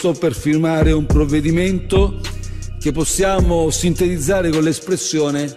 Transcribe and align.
sto 0.00 0.12
per 0.12 0.34
firmare 0.34 0.92
un 0.92 1.04
provvedimento 1.04 2.20
che 2.80 2.90
possiamo 2.90 3.68
sintetizzare 3.68 4.48
con 4.48 4.62
l'espressione 4.62 5.52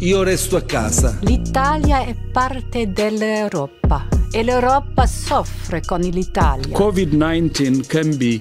io 0.00 0.22
resto 0.22 0.56
a 0.56 0.60
casa. 0.60 1.16
L'Italia 1.22 2.04
è 2.04 2.14
parte 2.30 2.92
dell'Europa 2.92 4.06
e 4.30 4.42
l'Europa 4.42 5.06
soffre 5.06 5.80
con 5.80 6.00
l'Italia. 6.00 6.76
COVID-19 6.76 7.86
can 7.86 8.14
be 8.18 8.38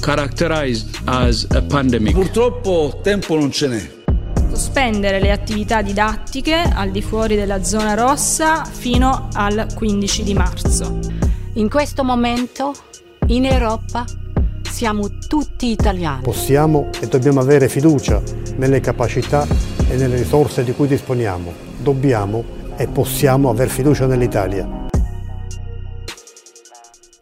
characterized 0.00 0.88
as 1.04 1.46
a 1.52 1.62
pandemic. 1.62 2.14
Purtroppo 2.14 2.98
tempo 3.00 3.36
non 3.38 3.52
ce 3.52 3.68
n'è. 3.68 3.90
Sospendere 4.50 5.20
le 5.20 5.30
attività 5.30 5.80
didattiche 5.80 6.56
al 6.56 6.90
di 6.90 7.02
fuori 7.02 7.36
della 7.36 7.62
zona 7.62 7.94
rossa 7.94 8.64
fino 8.64 9.28
al 9.34 9.68
15 9.76 10.24
di 10.24 10.34
marzo. 10.34 10.98
In 11.52 11.68
questo 11.68 12.02
momento 12.02 12.74
in 13.28 13.44
Europa 13.44 14.04
siamo 14.78 15.08
tutti 15.26 15.72
italiani. 15.72 16.22
Possiamo 16.22 16.90
e 17.00 17.08
dobbiamo 17.08 17.40
avere 17.40 17.68
fiducia 17.68 18.22
nelle 18.58 18.78
capacità 18.78 19.44
e 19.90 19.96
nelle 19.96 20.14
risorse 20.14 20.62
di 20.62 20.70
cui 20.70 20.86
disponiamo. 20.86 21.52
Dobbiamo 21.78 22.44
e 22.76 22.86
possiamo 22.86 23.50
aver 23.50 23.70
fiducia 23.70 24.06
nell'Italia. 24.06 24.86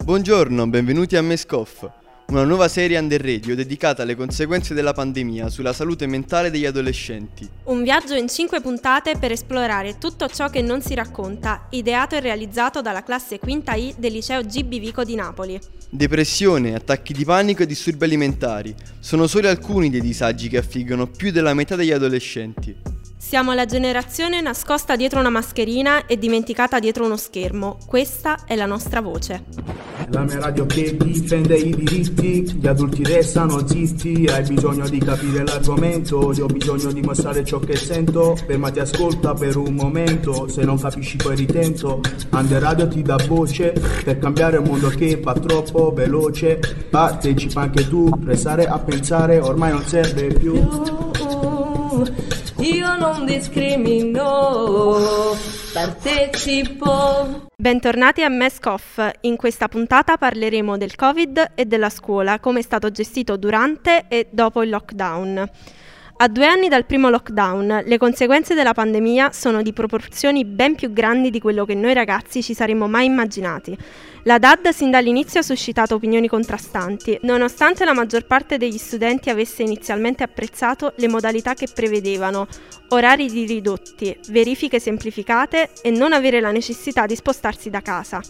Buongiorno, 0.04 0.68
benvenuti 0.68 1.16
a 1.16 1.22
MESCOF, 1.22 1.90
una 2.28 2.42
nuova 2.42 2.66
serie 2.66 2.98
under 2.98 3.20
radio 3.20 3.54
dedicata 3.54 4.02
alle 4.02 4.16
conseguenze 4.16 4.74
della 4.74 4.92
pandemia 4.92 5.48
sulla 5.48 5.72
salute 5.72 6.06
mentale 6.06 6.50
degli 6.50 6.66
adolescenti. 6.66 7.48
Un 7.64 7.84
viaggio 7.84 8.14
in 8.14 8.28
cinque 8.28 8.60
puntate 8.60 9.16
per 9.16 9.30
esplorare 9.30 9.98
tutto 9.98 10.26
ciò 10.26 10.48
che 10.48 10.60
non 10.60 10.82
si 10.82 10.94
racconta, 10.94 11.68
ideato 11.70 12.16
e 12.16 12.20
realizzato 12.20 12.82
dalla 12.82 13.04
classe 13.04 13.38
quinta 13.38 13.74
I 13.74 13.94
del 13.96 14.12
liceo 14.12 14.42
GB 14.42 14.78
Vico 14.78 15.04
di 15.04 15.14
Napoli. 15.14 15.58
Depressione, 15.88 16.74
attacchi 16.74 17.12
di 17.12 17.24
panico 17.24 17.62
e 17.62 17.66
disturbi 17.66 18.04
alimentari 18.04 18.74
sono 18.98 19.28
solo 19.28 19.48
alcuni 19.48 19.88
dei 19.88 20.00
disagi 20.00 20.48
che 20.48 20.58
affliggono 20.58 21.06
più 21.06 21.30
della 21.30 21.54
metà 21.54 21.76
degli 21.76 21.92
adolescenti. 21.92 22.95
Siamo 23.26 23.54
la 23.54 23.64
generazione 23.64 24.40
nascosta 24.40 24.94
dietro 24.94 25.18
una 25.18 25.30
mascherina 25.30 26.06
e 26.06 26.16
dimenticata 26.16 26.78
dietro 26.78 27.06
uno 27.06 27.16
schermo. 27.16 27.76
Questa 27.84 28.44
è 28.46 28.54
la 28.54 28.66
nostra 28.66 29.00
voce. 29.00 29.42
La 30.10 30.22
mia 30.22 30.38
radio 30.38 30.64
che 30.64 30.96
difende 30.96 31.56
i 31.56 31.74
diritti, 31.74 32.42
gli 32.42 32.66
adulti 32.68 33.02
restano 33.02 33.66
zitti, 33.66 34.26
hai 34.30 34.44
bisogno 34.44 34.88
di 34.88 34.98
capire 34.98 35.42
l'argomento, 35.44 36.32
io 36.34 36.44
ho 36.44 36.46
bisogno 36.46 36.92
di 36.92 37.00
mostrare 37.00 37.44
ciò 37.44 37.58
che 37.58 37.74
sento, 37.74 38.36
fermati 38.36 38.78
ascolta 38.78 39.34
per 39.34 39.56
un 39.56 39.74
momento, 39.74 40.46
se 40.46 40.62
non 40.62 40.78
capisci 40.78 41.16
poi 41.16 41.34
ritento, 41.34 42.00
Under 42.30 42.62
Radio 42.62 42.86
ti 42.86 43.02
dà 43.02 43.16
voce, 43.26 43.72
per 44.04 44.20
cambiare 44.20 44.58
un 44.58 44.68
mondo 44.68 44.88
che 44.90 45.18
va 45.20 45.32
troppo 45.32 45.90
veloce, 45.92 46.60
partecipa 46.88 47.62
anche 47.62 47.88
tu, 47.88 48.08
restare 48.22 48.68
a 48.68 48.78
pensare 48.78 49.40
ormai 49.40 49.72
non 49.72 49.84
serve 49.84 50.26
più. 50.28 51.15
Io 52.66 52.96
non 52.96 53.24
discrimino, 53.24 54.96
partecipo. 55.72 57.46
Bentornati 57.56 58.24
a 58.24 58.28
MESCOF. 58.28 59.10
In 59.20 59.36
questa 59.36 59.68
puntata 59.68 60.16
parleremo 60.16 60.76
del 60.76 60.96
Covid 60.96 61.52
e 61.54 61.64
della 61.64 61.90
scuola, 61.90 62.40
come 62.40 62.58
è 62.58 62.62
stato 62.62 62.90
gestito 62.90 63.36
durante 63.36 64.06
e 64.08 64.26
dopo 64.32 64.64
il 64.64 64.70
lockdown. 64.70 65.48
A 66.18 66.28
due 66.28 66.46
anni 66.46 66.70
dal 66.70 66.86
primo 66.86 67.10
lockdown, 67.10 67.82
le 67.84 67.98
conseguenze 67.98 68.54
della 68.54 68.72
pandemia 68.72 69.32
sono 69.32 69.60
di 69.60 69.74
proporzioni 69.74 70.46
ben 70.46 70.74
più 70.74 70.90
grandi 70.90 71.28
di 71.28 71.40
quello 71.40 71.66
che 71.66 71.74
noi 71.74 71.92
ragazzi 71.92 72.42
ci 72.42 72.54
saremmo 72.54 72.88
mai 72.88 73.04
immaginati. 73.04 73.76
La 74.22 74.38
DAD 74.38 74.70
sin 74.70 74.90
dall'inizio 74.90 75.40
ha 75.40 75.42
suscitato 75.42 75.94
opinioni 75.94 76.26
contrastanti, 76.26 77.18
nonostante 77.24 77.84
la 77.84 77.92
maggior 77.92 78.24
parte 78.24 78.56
degli 78.56 78.78
studenti 78.78 79.28
avesse 79.28 79.62
inizialmente 79.62 80.22
apprezzato 80.22 80.94
le 80.96 81.06
modalità 81.06 81.52
che 81.52 81.68
prevedevano 81.72 82.46
orari 82.88 83.28
ridotti, 83.44 84.16
verifiche 84.30 84.80
semplificate 84.80 85.68
e 85.82 85.90
non 85.90 86.14
avere 86.14 86.40
la 86.40 86.50
necessità 86.50 87.04
di 87.04 87.14
spostarsi 87.14 87.68
da 87.68 87.82
casa. 87.82 88.22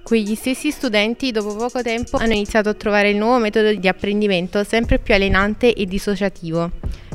Quegli 0.00 0.36
stessi 0.36 0.70
studenti 0.70 1.32
dopo 1.32 1.56
poco 1.56 1.82
tempo 1.82 2.18
hanno 2.18 2.34
iniziato 2.34 2.68
a 2.68 2.74
trovare 2.74 3.10
il 3.10 3.16
nuovo 3.16 3.38
metodo 3.38 3.74
di 3.74 3.88
apprendimento 3.88 4.62
sempre 4.62 5.00
più 5.00 5.12
alienante 5.12 5.74
e 5.74 5.86
dissociativo. 5.86 6.70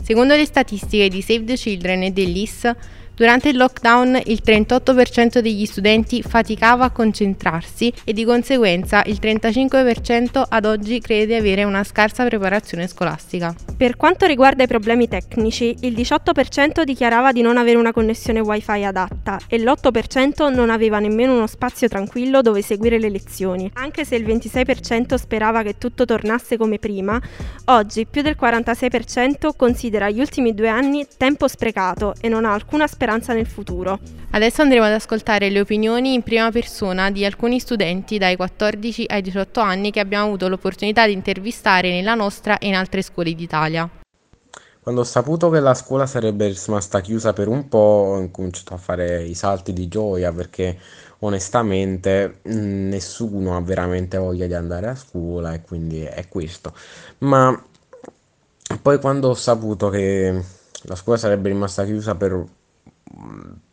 Secondo 0.08 0.38
le 0.38 0.46
statistiche 0.46 1.10
di 1.10 1.22
Save 1.22 1.44
the 1.44 1.56
Children 1.56 2.04
e 2.04 2.12
dell'IS, 2.12 2.72
Durante 3.18 3.50
il 3.50 3.58
lockdown 3.58 4.22
il 4.26 4.42
38% 4.46 5.40
degli 5.40 5.66
studenti 5.66 6.22
faticava 6.22 6.86
a 6.86 6.92
concentrarsi 6.92 7.92
e 8.04 8.14
di 8.14 8.24
conseguenza 8.24 9.02
il 9.08 9.18
35% 9.20 10.44
ad 10.48 10.66
oggi 10.66 11.00
crede 11.00 11.36
avere 11.36 11.64
una 11.64 11.84
scarsa 11.84 12.26
preparazione 12.26 12.86
scolastica. 12.86 13.56
Per 13.76 13.96
quanto 13.96 14.28
riguarda 14.28 14.66
i 14.66 14.68
problemi 14.68 15.08
tecnici, 15.08 15.76
il 15.80 15.96
18% 15.96 16.84
dichiarava 16.84 17.32
di 17.32 17.42
non 17.42 17.58
avere 17.58 17.80
una 17.80 17.92
connessione 17.92 18.40
wifi 18.40 18.84
adatta 18.84 19.40
e 19.48 19.58
l'8% 19.58 20.54
non 20.54 20.70
aveva 20.70 21.00
nemmeno 21.00 21.34
uno 21.34 21.48
spazio 21.48 21.88
tranquillo 21.88 22.44
dove 22.44 22.62
seguire 22.62 23.00
le 23.00 23.10
lezioni. 23.10 23.72
Anche 23.74 24.06
se 24.06 24.14
il 24.16 24.28
26% 24.28 25.16
sperava 25.16 25.64
che 25.64 25.80
tutto 25.80 26.06
tornasse 26.06 26.56
come 26.56 26.78
prima, 26.78 27.20
oggi 27.66 28.06
più 28.06 28.22
del 28.22 28.38
46% 28.40 29.56
considera 29.58 30.08
gli 30.12 30.20
ultimi 30.20 30.54
due 30.54 30.70
anni 30.70 31.04
tempo 31.18 31.48
sprecato 31.48 32.14
e 32.22 32.30
non 32.30 32.46
ha 32.46 32.54
alcuna 32.54 32.86
speranza 32.86 33.06
speranza 33.08 33.34
nel 33.34 33.48
futuro. 33.48 34.00
Adesso 34.32 34.62
andremo 34.62 34.86
ad 34.86 34.92
ascoltare 34.92 35.50
le 35.50 35.62
opinioni 35.62 36.14
in 36.14 36.24
prima 36.24 36.52
persona 36.52 37.10
di 37.10 37.24
alcuni 37.24 37.60
studenti 37.60 38.18
dai 38.18 38.36
14 38.36 39.06
ai 39.08 39.22
18 39.22 39.62
anni 39.62 39.92
che 39.92 40.02
abbiamo 40.02 40.26
avuto 40.26 40.50
l'opportunità 40.50 41.06
di 41.06 41.14
intervistare 41.14 41.90
nella 41.90 42.16
nostra 42.16 42.58
e 42.58 42.68
in 42.68 42.76
altre 42.76 43.02
scuole 43.02 43.34
d'Italia. 43.34 43.90
Quando 44.82 45.02
ho 45.02 45.06
saputo 45.06 45.50
che 45.50 45.60
la 45.60 45.74
scuola 45.74 46.06
sarebbe 46.06 46.48
rimasta 46.48 47.00
chiusa 47.00 47.32
per 47.32 47.48
un 47.48 47.68
po', 47.70 47.78
ho 47.78 48.30
cominciato 48.30 48.74
a 48.74 48.78
fare 48.78 49.24
i 49.24 49.34
salti 49.34 49.72
di 49.72 49.88
gioia 49.88 50.32
perché 50.34 50.78
onestamente 51.20 52.40
nessuno 52.44 53.56
ha 53.56 53.62
veramente 53.62 54.18
voglia 54.18 54.48
di 54.48 54.54
andare 54.54 54.88
a 54.88 54.96
scuola 54.96 55.54
e 55.54 55.62
quindi 55.62 56.02
è 56.02 56.28
questo. 56.28 56.74
Ma 57.20 57.58
poi 58.82 59.00
quando 59.00 59.30
ho 59.30 59.34
saputo 59.34 59.90
che 59.90 60.42
la 60.84 60.96
scuola 60.96 61.18
sarebbe 61.18 61.50
rimasta 61.50 61.84
chiusa 61.84 62.16
per 62.16 62.46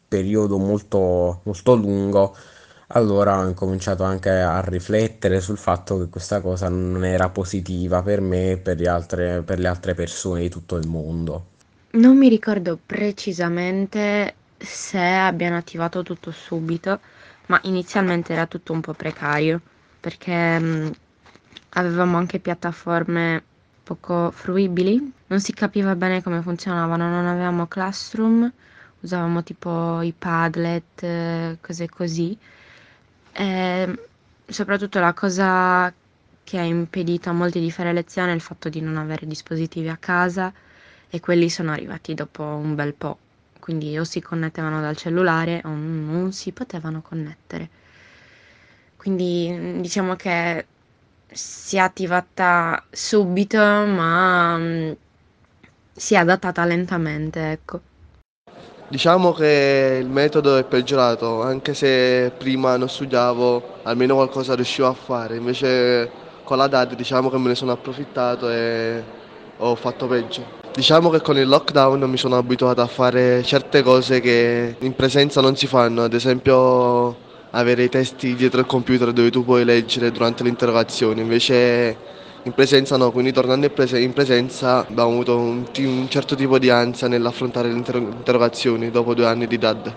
periodo 0.08 0.58
molto, 0.58 1.40
molto 1.44 1.74
lungo, 1.74 2.34
allora 2.88 3.38
ho 3.40 3.48
incominciato 3.48 4.02
anche 4.04 4.30
a 4.30 4.60
riflettere 4.60 5.40
sul 5.40 5.58
fatto 5.58 5.98
che 5.98 6.08
questa 6.08 6.40
cosa 6.40 6.68
non 6.68 7.04
era 7.04 7.28
positiva 7.30 8.02
per 8.02 8.20
me 8.20 8.52
e 8.52 8.58
per 8.58 8.76
per 9.44 9.58
le 9.58 9.68
altre 9.68 9.94
persone 9.94 10.42
di 10.42 10.48
tutto 10.50 10.76
il 10.76 10.86
mondo. 10.86 11.46
Non 11.92 12.16
mi 12.18 12.28
ricordo 12.28 12.78
precisamente 12.84 14.34
se 14.58 14.98
abbiano 14.98 15.56
attivato 15.56 16.02
tutto 16.02 16.30
subito, 16.30 17.00
ma 17.46 17.58
inizialmente 17.64 18.32
era 18.32 18.46
tutto 18.46 18.72
un 18.72 18.80
po' 18.80 18.92
precario 18.94 19.60
perché 20.00 20.58
mh, 20.58 20.92
avevamo 21.70 22.16
anche 22.18 22.38
piattaforme 22.40 23.42
poco 23.82 24.30
fruibili, 24.32 25.12
non 25.28 25.40
si 25.40 25.52
capiva 25.54 25.94
bene 25.96 26.22
come 26.22 26.42
funzionavano, 26.42 27.08
non 27.08 27.26
avevamo 27.26 27.66
classroom 27.66 28.52
usavamo 29.04 29.42
tipo 29.42 30.00
i 30.02 30.12
Padlet, 30.16 31.58
cose 31.60 31.88
così. 31.88 32.36
E 33.32 33.98
soprattutto 34.46 34.98
la 35.00 35.12
cosa 35.12 35.92
che 36.42 36.58
ha 36.58 36.62
impedito 36.62 37.30
a 37.30 37.32
molti 37.32 37.60
di 37.60 37.70
fare 37.70 37.92
lezione 37.92 38.32
è 38.32 38.34
il 38.34 38.40
fatto 38.40 38.68
di 38.68 38.80
non 38.80 38.96
avere 38.96 39.26
dispositivi 39.26 39.88
a 39.88 39.96
casa 39.96 40.52
e 41.08 41.20
quelli 41.20 41.48
sono 41.48 41.72
arrivati 41.72 42.14
dopo 42.14 42.42
un 42.42 42.74
bel 42.74 42.94
po', 42.94 43.18
quindi 43.60 43.96
o 43.98 44.04
si 44.04 44.20
connettevano 44.20 44.80
dal 44.80 44.96
cellulare 44.96 45.60
o 45.64 45.68
non 45.70 46.32
si 46.32 46.52
potevano 46.52 47.02
connettere. 47.02 47.68
Quindi 48.96 49.80
diciamo 49.80 50.16
che 50.16 50.66
si 51.30 51.76
è 51.76 51.80
attivata 51.80 52.84
subito, 52.90 53.58
ma 53.58 54.56
mm, 54.58 54.92
si 55.92 56.14
è 56.14 56.18
adattata 56.18 56.64
lentamente, 56.64 57.50
ecco. 57.52 57.80
Diciamo 58.94 59.32
che 59.32 59.98
il 60.00 60.06
metodo 60.08 60.56
è 60.56 60.62
peggiorato, 60.62 61.42
anche 61.42 61.74
se 61.74 62.30
prima 62.38 62.76
non 62.76 62.88
studiavo, 62.88 63.80
almeno 63.82 64.14
qualcosa 64.14 64.54
riuscivo 64.54 64.86
a 64.86 64.92
fare, 64.92 65.34
invece 65.34 66.08
con 66.44 66.58
la 66.58 66.68
DAD 66.68 66.94
diciamo 66.94 67.28
che 67.28 67.36
me 67.38 67.48
ne 67.48 67.54
sono 67.56 67.72
approfittato 67.72 68.48
e 68.48 69.02
ho 69.56 69.74
fatto 69.74 70.06
peggio. 70.06 70.44
Diciamo 70.72 71.10
che 71.10 71.20
con 71.22 71.36
il 71.36 71.48
lockdown 71.48 72.08
mi 72.08 72.16
sono 72.16 72.36
abituato 72.36 72.82
a 72.82 72.86
fare 72.86 73.42
certe 73.42 73.82
cose 73.82 74.20
che 74.20 74.76
in 74.78 74.94
presenza 74.94 75.40
non 75.40 75.56
si 75.56 75.66
fanno, 75.66 76.04
ad 76.04 76.14
esempio 76.14 77.16
avere 77.50 77.82
i 77.82 77.88
testi 77.88 78.36
dietro 78.36 78.60
il 78.60 78.66
computer 78.66 79.10
dove 79.10 79.30
tu 79.32 79.44
puoi 79.44 79.64
leggere 79.64 80.12
durante 80.12 80.44
le 80.44 80.50
interrogazioni, 80.50 81.20
invece 81.20 81.96
in 82.44 82.52
presenza 82.52 82.96
no, 82.96 83.10
quindi 83.10 83.32
tornando 83.32 83.66
in 83.66 84.12
presenza 84.12 84.86
abbiamo 84.86 85.10
avuto 85.10 85.38
un, 85.38 85.64
un 85.76 86.08
certo 86.10 86.34
tipo 86.34 86.58
di 86.58 86.68
ansia 86.68 87.08
nell'affrontare 87.08 87.68
le 87.68 87.76
interrogazioni 87.76 88.90
dopo 88.90 89.14
due 89.14 89.26
anni 89.26 89.46
di 89.46 89.56
DAD. 89.56 89.94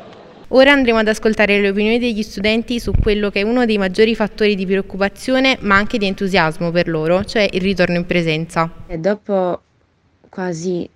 Ora 0.49 0.71
andremo 0.71 0.99
ad 0.99 1.09
ascoltare 1.09 1.59
le 1.59 1.69
opinioni 1.69 1.99
degli 1.99 2.23
studenti 2.23 2.79
su 2.79 2.93
quello 3.01 3.29
che 3.29 3.41
è 3.41 3.43
uno 3.43 3.65
dei 3.65 3.77
maggiori 3.77 4.15
fattori 4.15 4.55
di 4.55 4.65
preoccupazione 4.65 5.57
ma 5.59 5.75
anche 5.75 5.97
di 5.97 6.05
entusiasmo 6.05 6.71
per 6.71 6.87
loro, 6.87 7.25
cioè 7.25 7.49
il 7.51 7.59
ritorno 7.59 7.97
in 7.97 8.05
presenza. 8.05 8.71
E 8.87 8.97
dopo 8.97 9.61
quasi 10.29 10.89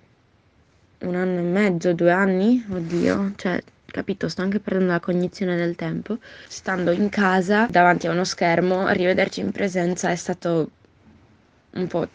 un 1.00 1.14
anno 1.14 1.40
e 1.40 1.42
mezzo, 1.42 1.92
due 1.92 2.12
anni, 2.12 2.64
oddio, 2.70 3.32
cioè 3.36 3.62
capito, 3.84 4.30
sto 4.30 4.40
anche 4.40 4.58
perdendo 4.58 4.92
la 4.92 5.00
cognizione 5.00 5.56
del 5.56 5.76
tempo. 5.76 6.16
Stando 6.48 6.92
in 6.92 7.10
casa 7.10 7.66
davanti 7.68 8.06
a 8.06 8.10
uno 8.12 8.24
schermo, 8.24 8.88
rivederci 8.88 9.40
in 9.40 9.50
presenza 9.52 10.10
è 10.10 10.16
stato 10.16 10.70
un 11.74 11.86
po'. 11.86 12.08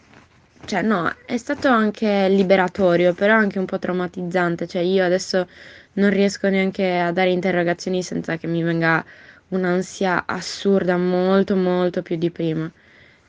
Cioè, 0.64 0.82
no, 0.82 1.10
è 1.24 1.36
stato 1.38 1.68
anche 1.68 2.28
liberatorio, 2.28 3.14
però 3.14 3.34
anche 3.34 3.58
un 3.58 3.64
po' 3.66 3.78
traumatizzante. 3.78 4.66
Cioè, 4.66 4.82
io 4.82 5.04
adesso 5.04 5.48
non 5.94 6.10
riesco 6.10 6.48
neanche 6.48 6.98
a 6.98 7.12
dare 7.12 7.30
interrogazioni 7.30 8.02
senza 8.02 8.36
che 8.36 8.46
mi 8.46 8.62
venga 8.62 9.04
un'ansia 9.48 10.26
assurda, 10.26 10.96
molto, 10.96 11.56
molto 11.56 12.02
più 12.02 12.16
di 12.16 12.30
prima. 12.30 12.70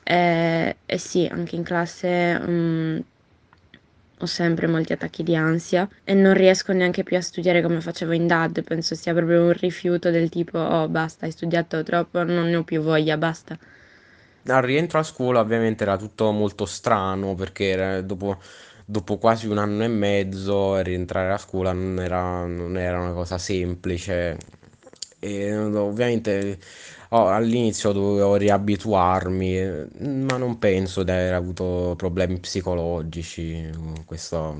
E, 0.02 0.78
e 0.84 0.98
sì, 0.98 1.26
anche 1.30 1.56
in 1.56 1.62
classe. 1.64 2.38
Um, 2.46 3.04
ho 4.18 4.26
sempre 4.26 4.68
molti 4.68 4.92
attacchi 4.92 5.22
di 5.24 5.34
ansia 5.34 5.88
e 6.04 6.14
non 6.14 6.34
riesco 6.34 6.72
neanche 6.72 7.02
più 7.02 7.16
a 7.16 7.20
studiare 7.20 7.60
come 7.62 7.80
facevo 7.80 8.12
in 8.12 8.26
DAD, 8.28 8.62
penso 8.62 8.94
sia 8.94 9.12
proprio 9.14 9.44
un 9.46 9.52
rifiuto 9.52 10.10
del 10.10 10.28
tipo 10.28 10.58
oh 10.58 10.88
basta, 10.88 11.24
hai 11.26 11.32
studiato 11.32 11.82
troppo, 11.82 12.22
non 12.22 12.48
ne 12.48 12.56
ho 12.56 12.62
più 12.64 12.80
voglia, 12.82 13.16
basta. 13.16 13.58
Al 14.46 14.62
rientro 14.62 14.98
a 14.98 15.02
scuola 15.02 15.40
ovviamente 15.40 15.82
era 15.84 15.96
tutto 15.96 16.30
molto 16.32 16.64
strano 16.66 17.34
perché 17.34 18.02
dopo, 18.04 18.38
dopo 18.84 19.18
quasi 19.18 19.46
un 19.46 19.58
anno 19.58 19.84
e 19.84 19.88
mezzo 19.88 20.80
rientrare 20.80 21.32
a 21.32 21.38
scuola 21.38 21.72
non 21.72 22.00
era, 22.00 22.44
non 22.46 22.76
era 22.76 23.00
una 23.00 23.12
cosa 23.12 23.38
semplice 23.38 24.36
e 25.18 25.54
ovviamente 25.56 26.58
Oh, 27.12 27.26
all'inizio 27.26 27.90
dovevo 27.90 28.36
riabituarmi, 28.36 29.88
ma 29.98 30.36
non 30.36 30.60
penso 30.60 31.02
di 31.02 31.10
aver 31.10 31.34
avuto 31.34 31.94
problemi 31.96 32.38
psicologici, 32.38 33.68
questo 34.06 34.56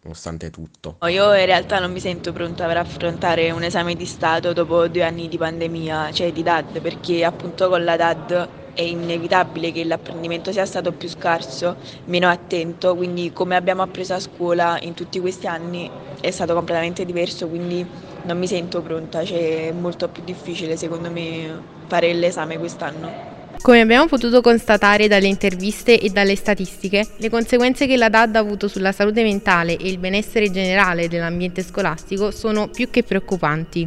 nonostante 0.00 0.48
tutto. 0.48 0.96
Io 1.06 1.34
in 1.34 1.44
realtà 1.44 1.78
non 1.78 1.92
mi 1.92 2.00
sento 2.00 2.32
pronta 2.32 2.66
per 2.66 2.78
affrontare 2.78 3.50
un 3.50 3.62
esame 3.62 3.94
di 3.94 4.06
Stato 4.06 4.54
dopo 4.54 4.88
due 4.88 5.02
anni 5.02 5.28
di 5.28 5.36
pandemia, 5.36 6.12
cioè 6.12 6.32
di 6.32 6.42
DAD, 6.42 6.80
perché 6.80 7.22
appunto 7.26 7.68
con 7.68 7.84
la 7.84 7.96
DAD 7.96 8.48
è 8.76 8.82
inevitabile 8.82 9.72
che 9.72 9.84
l'apprendimento 9.84 10.52
sia 10.52 10.66
stato 10.66 10.92
più 10.92 11.08
scarso, 11.08 11.76
meno 12.04 12.28
attento, 12.28 12.94
quindi 12.94 13.32
come 13.32 13.56
abbiamo 13.56 13.80
appreso 13.80 14.12
a 14.12 14.20
scuola 14.20 14.78
in 14.82 14.92
tutti 14.92 15.18
questi 15.18 15.46
anni 15.46 15.90
è 16.20 16.30
stato 16.30 16.52
completamente 16.52 17.06
diverso, 17.06 17.48
quindi 17.48 17.84
non 18.22 18.38
mi 18.38 18.46
sento 18.46 18.82
pronta, 18.82 19.24
cioè 19.24 19.68
è 19.68 19.72
molto 19.72 20.08
più 20.08 20.22
difficile 20.22 20.76
secondo 20.76 21.10
me 21.10 21.58
fare 21.86 22.12
l'esame 22.12 22.58
quest'anno. 22.58 23.34
Come 23.62 23.80
abbiamo 23.80 24.06
potuto 24.06 24.42
constatare 24.42 25.08
dalle 25.08 25.26
interviste 25.26 25.98
e 25.98 26.10
dalle 26.10 26.36
statistiche, 26.36 27.06
le 27.16 27.30
conseguenze 27.30 27.86
che 27.86 27.96
la 27.96 28.10
DAD 28.10 28.36
ha 28.36 28.38
avuto 28.38 28.68
sulla 28.68 28.92
salute 28.92 29.22
mentale 29.22 29.76
e 29.76 29.88
il 29.88 29.98
benessere 29.98 30.50
generale 30.50 31.08
dell'ambiente 31.08 31.62
scolastico 31.62 32.30
sono 32.30 32.68
più 32.68 32.90
che 32.90 33.02
preoccupanti. 33.02 33.86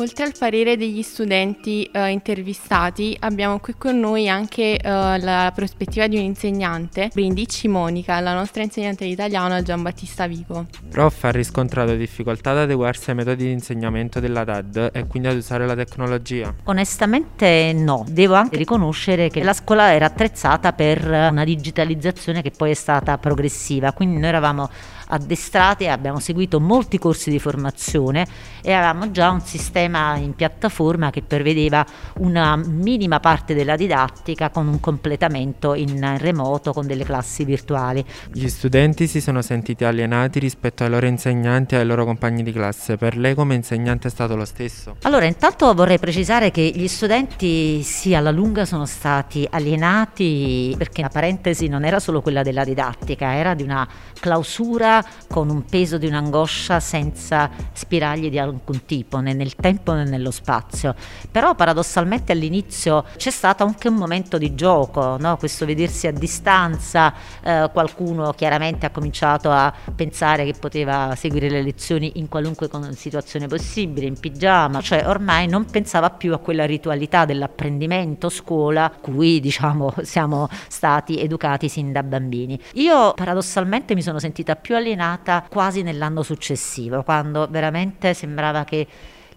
Oltre 0.00 0.24
al 0.24 0.32
parere 0.38 0.76
degli 0.76 1.02
studenti 1.02 1.82
eh, 1.90 2.10
intervistati, 2.10 3.16
abbiamo 3.18 3.58
qui 3.58 3.74
con 3.76 3.98
noi 3.98 4.28
anche 4.28 4.76
eh, 4.76 4.80
la 4.80 5.50
prospettiva 5.52 6.06
di 6.06 6.16
un 6.16 6.22
insegnante, 6.22 7.10
Brindicci 7.12 7.66
Monica, 7.66 8.20
la 8.20 8.32
nostra 8.32 8.62
insegnante 8.62 9.04
di 9.04 9.10
italiano 9.10 9.60
Giambattista 9.60 10.28
Vico. 10.28 10.66
Prof 10.88 11.24
ha 11.24 11.30
riscontrato 11.30 11.96
difficoltà 11.96 12.50
ad 12.52 12.58
adeguarsi 12.58 13.10
ai 13.10 13.16
metodi 13.16 13.46
di 13.46 13.50
insegnamento 13.50 14.20
della 14.20 14.44
DAD 14.44 14.90
e 14.92 15.04
quindi 15.08 15.26
ad 15.30 15.36
usare 15.36 15.66
la 15.66 15.74
tecnologia? 15.74 16.54
Onestamente 16.64 17.72
no, 17.74 18.04
devo 18.08 18.34
anche 18.34 18.56
riconoscere 18.56 19.28
che 19.30 19.42
la 19.42 19.52
scuola 19.52 19.92
era 19.92 20.06
attrezzata 20.06 20.74
per 20.74 21.04
una 21.08 21.42
digitalizzazione 21.42 22.40
che 22.40 22.52
poi 22.56 22.70
è 22.70 22.74
stata 22.74 23.18
progressiva, 23.18 23.92
quindi 23.92 24.18
noi 24.18 24.28
eravamo 24.28 24.70
addestrati 25.08 25.84
e 25.84 25.88
abbiamo 25.88 26.18
seguito 26.18 26.60
molti 26.60 26.98
corsi 26.98 27.30
di 27.30 27.38
formazione 27.38 28.26
e 28.62 28.72
avevamo 28.72 29.10
già 29.10 29.30
un 29.30 29.40
sistema 29.40 30.16
in 30.16 30.34
piattaforma 30.34 31.10
che 31.10 31.22
prevedeva 31.22 31.84
una 32.16 32.56
minima 32.56 33.20
parte 33.20 33.54
della 33.54 33.76
didattica 33.76 34.50
con 34.50 34.66
un 34.66 34.80
completamento 34.80 35.74
in 35.74 36.16
remoto 36.18 36.72
con 36.72 36.86
delle 36.86 37.04
classi 37.04 37.44
virtuali. 37.44 38.04
Gli 38.32 38.48
studenti 38.48 39.06
si 39.06 39.20
sono 39.20 39.42
sentiti 39.42 39.84
alienati 39.84 40.38
rispetto 40.38 40.84
ai 40.84 40.90
loro 40.90 41.06
insegnanti 41.06 41.74
e 41.74 41.78
ai 41.78 41.86
loro 41.86 42.04
compagni 42.04 42.42
di 42.42 42.52
classe. 42.52 42.96
Per 42.96 43.16
lei 43.16 43.34
come 43.34 43.54
insegnante 43.54 44.08
è 44.08 44.10
stato 44.10 44.36
lo 44.36 44.44
stesso? 44.44 44.96
Allora, 45.02 45.24
intanto 45.24 45.72
vorrei 45.74 45.98
precisare 45.98 46.50
che 46.50 46.62
gli 46.74 46.88
studenti 46.88 47.82
sì 47.82 48.14
alla 48.14 48.30
lunga 48.30 48.64
sono 48.64 48.86
stati 48.86 49.46
alienati 49.48 50.74
perché 50.76 51.02
la 51.02 51.08
parentesi 51.08 51.68
non 51.68 51.84
era 51.84 52.00
solo 52.00 52.20
quella 52.20 52.42
della 52.42 52.64
didattica, 52.64 53.34
era 53.34 53.54
di 53.54 53.62
una 53.62 53.86
clausura 54.20 54.97
con 55.28 55.48
un 55.50 55.64
peso 55.64 55.98
di 55.98 56.06
un'angoscia 56.06 56.80
senza 56.80 57.50
spiragli 57.72 58.30
di 58.30 58.38
alcun 58.38 58.84
tipo, 58.84 59.18
né 59.20 59.32
nel 59.32 59.54
tempo 59.54 59.92
né 59.92 60.04
nello 60.04 60.30
spazio. 60.30 60.94
Però 61.30 61.54
paradossalmente 61.54 62.32
all'inizio 62.32 63.04
c'è 63.16 63.30
stato 63.30 63.64
anche 63.64 63.88
un 63.88 63.94
momento 63.94 64.38
di 64.38 64.54
gioco, 64.54 65.16
no? 65.18 65.36
questo 65.36 65.66
vedersi 65.66 66.06
a 66.06 66.12
distanza, 66.12 67.14
eh, 67.42 67.70
qualcuno 67.72 68.32
chiaramente 68.32 68.86
ha 68.86 68.90
cominciato 68.90 69.50
a 69.50 69.72
pensare 69.94 70.44
che 70.44 70.54
poteva 70.58 71.14
seguire 71.16 71.48
le 71.48 71.62
lezioni 71.62 72.12
in 72.16 72.28
qualunque 72.28 72.68
situazione 72.94 73.46
possibile, 73.46 74.06
in 74.06 74.18
pigiama, 74.18 74.80
cioè 74.80 75.06
ormai 75.06 75.46
non 75.46 75.64
pensava 75.64 76.10
più 76.10 76.32
a 76.32 76.38
quella 76.38 76.64
ritualità 76.64 77.24
dell'apprendimento 77.24 78.28
scuola 78.28 78.92
cui 79.00 79.40
diciamo 79.40 79.94
siamo 80.02 80.48
stati 80.68 81.20
educati 81.20 81.68
sin 81.68 81.92
da 81.92 82.02
bambini. 82.02 82.58
Io 82.74 83.12
paradossalmente 83.14 83.94
mi 83.94 84.02
sono 84.02 84.18
sentita 84.18 84.56
più 84.56 84.74
allineata 84.74 84.87
allenata 84.88 85.46
quasi 85.48 85.82
nell'anno 85.82 86.22
successivo, 86.22 87.02
quando 87.02 87.46
veramente 87.50 88.14
sembrava 88.14 88.64
che 88.64 88.86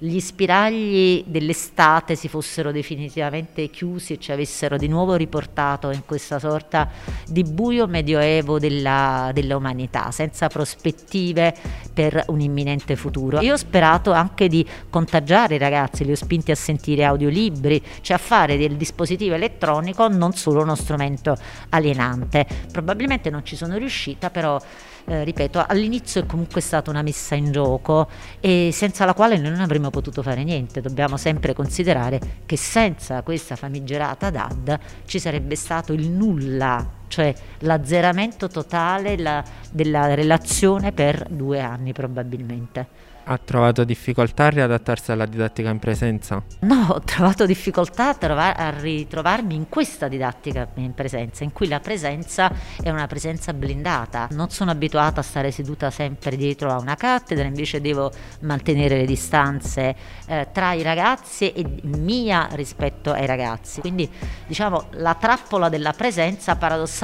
gli 0.03 0.19
spiragli 0.19 1.23
dell'estate 1.27 2.15
si 2.15 2.27
fossero 2.27 2.71
definitivamente 2.71 3.69
chiusi 3.69 4.13
e 4.13 4.19
ci 4.19 4.31
avessero 4.31 4.75
di 4.75 4.87
nuovo 4.87 5.13
riportato 5.13 5.91
in 5.91 6.01
questa 6.07 6.39
sorta 6.39 6.89
di 7.27 7.43
buio 7.43 7.85
medioevo 7.85 8.57
della, 8.57 9.29
dell'umanità, 9.31 10.09
senza 10.09 10.47
prospettive 10.47 11.53
per 11.93 12.23
un 12.29 12.39
imminente 12.39 12.95
futuro. 12.95 13.41
Io 13.41 13.53
ho 13.53 13.57
sperato 13.57 14.11
anche 14.11 14.47
di 14.47 14.65
contagiare 14.89 15.55
i 15.55 15.59
ragazzi, 15.59 16.03
li 16.03 16.13
ho 16.13 16.15
spinti 16.15 16.49
a 16.49 16.55
sentire 16.55 17.03
audiolibri, 17.03 17.79
cioè 18.01 18.17
a 18.17 18.19
fare 18.19 18.57
del 18.57 18.77
dispositivo 18.77 19.35
elettronico 19.35 20.07
non 20.07 20.33
solo 20.33 20.63
uno 20.63 20.73
strumento 20.73 21.37
alienante. 21.69 22.47
Probabilmente 22.71 23.29
non 23.29 23.45
ci 23.45 23.55
sono 23.55 23.77
riuscita, 23.77 24.31
però 24.31 24.59
eh, 25.05 25.23
ripeto, 25.23 25.63
all'inizio 25.67 26.21
è 26.21 26.25
comunque 26.25 26.61
stata 26.61 26.89
una 26.89 27.01
messa 27.01 27.35
in 27.35 27.51
gioco 27.51 28.07
e 28.39 28.69
senza 28.71 29.05
la 29.05 29.13
quale 29.13 29.37
noi 29.37 29.51
non 29.51 29.61
avremmo 29.61 29.89
potuto 29.91 30.23
fare 30.23 30.43
niente. 30.43 30.81
Dobbiamo 30.81 31.17
sempre 31.17 31.53
considerare 31.53 32.19
che 32.45 32.57
senza 32.57 33.21
questa 33.21 33.55
famigerata 33.55 34.31
DAD 34.31 34.79
ci 35.05 35.19
sarebbe 35.19 35.55
stato 35.55 35.93
il 35.93 36.09
nulla, 36.09 36.99
cioè 37.11 37.33
l'azzeramento 37.59 38.47
totale 38.47 39.17
la, 39.17 39.43
della 39.69 40.13
relazione 40.13 40.93
per 40.93 41.27
due 41.29 41.59
anni 41.59 41.91
probabilmente. 41.91 43.09
Ha 43.23 43.37
trovato 43.37 43.83
difficoltà 43.83 44.45
a 44.45 44.49
riadattarsi 44.49 45.11
alla 45.11 45.27
didattica 45.27 45.69
in 45.69 45.77
presenza? 45.77 46.41
No, 46.61 46.87
ho 46.89 47.01
trovato 47.01 47.45
difficoltà 47.45 48.09
a, 48.09 48.13
trovar- 48.15 48.59
a, 48.59 48.71
ritrovarmi 48.71 49.53
in 49.53 49.69
questa 49.69 50.07
didattica 50.07 50.67
in 50.75 50.95
presenza, 50.95 51.43
in 51.43 51.53
cui 51.53 51.67
la 51.67 51.79
presenza 51.79 52.51
è 52.81 52.89
una 52.89 53.05
presenza 53.05 53.53
blindata. 53.53 54.27
Non 54.31 54.49
sono 54.49 54.71
abituata 54.71 55.19
a 55.19 55.23
stare 55.23 55.51
seduta 55.51 55.91
sempre 55.91 56.35
dietro 56.35 56.71
a 56.71 56.79
una 56.79 56.95
cattedra, 56.95 57.45
invece 57.45 57.79
devo 57.79 58.11
mantenere 58.41 58.97
le 58.97 59.05
distanze 59.05 59.95
eh, 60.25 60.47
tra 60.51 60.73
i 60.73 60.81
ragazzi 60.81 61.51
e 61.51 61.63
mia 61.83 62.49
rispetto 62.53 63.11
ai 63.11 63.27
ragazzi. 63.27 63.81
Quindi 63.81 64.09
diciamo 64.47 64.87
la 64.93 65.13
trappola 65.13 65.69
della 65.69 65.93
presenza 65.93 66.55
paradossalmente 66.55 67.00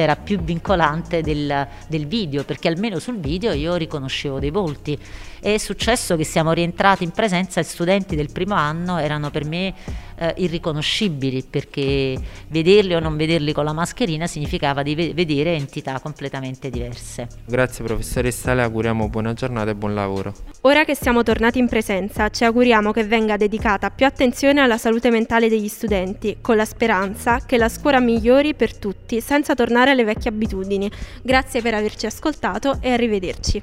era 0.00 0.16
più 0.16 0.40
vincolante 0.40 1.22
del, 1.22 1.66
del 1.88 2.06
video, 2.06 2.44
perché 2.44 2.68
almeno 2.68 2.98
sul 2.98 3.18
video 3.18 3.52
io 3.52 3.74
riconoscevo 3.76 4.38
dei 4.38 4.50
volti. 4.50 4.98
È 5.40 5.56
successo 5.58 6.16
che 6.16 6.24
siamo 6.24 6.52
rientrati 6.52 7.04
in 7.04 7.10
presenza 7.10 7.60
e 7.60 7.62
studenti 7.62 8.16
del 8.16 8.32
primo 8.32 8.54
anno 8.54 8.98
erano 8.98 9.30
per 9.30 9.44
me 9.44 9.74
eh, 10.18 10.34
irriconoscibili 10.38 11.44
perché 11.48 12.16
vederli 12.48 12.94
o 12.94 13.00
non 13.00 13.16
vederli 13.16 13.52
con 13.52 13.64
la 13.64 13.72
mascherina 13.72 14.26
significava 14.26 14.82
di 14.82 14.94
vedere 14.94 15.54
entità 15.54 15.98
completamente 16.00 16.70
diverse. 16.70 17.28
Grazie 17.46 17.84
professoressa, 17.84 18.54
le 18.54 18.62
auguriamo 18.62 19.08
buona 19.08 19.32
giornata 19.32 19.70
e 19.70 19.74
buon 19.74 19.94
lavoro. 19.94 20.34
Ora 20.62 20.84
che 20.84 20.94
siamo 20.94 21.22
tornati 21.22 21.58
in 21.58 21.68
presenza, 21.68 22.28
ci 22.28 22.44
auguriamo 22.44 22.92
che 22.92 23.04
venga 23.04 23.36
dedicata 23.36 23.90
più 23.90 24.06
attenzione 24.06 24.60
alla 24.60 24.78
salute 24.78 25.10
mentale 25.10 25.48
degli 25.48 25.68
studenti, 25.68 26.38
con 26.40 26.56
la 26.56 26.64
speranza 26.64 27.44
che 27.46 27.56
la 27.56 27.68
scuola 27.68 28.00
migliori 28.00 28.54
per 28.54 28.76
tutti 28.76 29.20
senza 29.20 29.54
tornare 29.54 29.92
alle 29.92 30.04
vecchie 30.04 30.30
abitudini. 30.30 30.90
Grazie 31.22 31.62
per 31.62 31.74
averci 31.74 32.06
ascoltato 32.06 32.78
e 32.80 32.90
arrivederci. 32.90 33.62